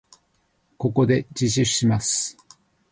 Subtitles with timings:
[0.79, 2.35] ここで自首します。